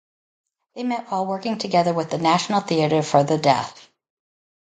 [0.73, 3.87] They met while working together with the National Theatre for the Deaf.